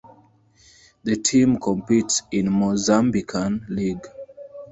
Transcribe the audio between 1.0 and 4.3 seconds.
The team competes in the Mozambican League.